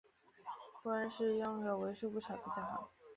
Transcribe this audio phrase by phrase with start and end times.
[0.81, 2.89] 波恩市拥有为数不少的教堂。